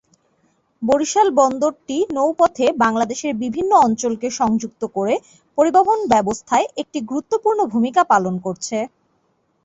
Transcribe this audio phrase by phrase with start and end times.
[0.81, 5.13] বরিশাল বন্দরটি নৌপথে বাংলাদেশের বিভিন্ন অঞ্চলকে সংযুক্ত করে
[5.57, 8.77] পরিবহণ ব্যবস্থায় একটি গুরুত্বপূর্ণ ভূমিকা পালন করছে।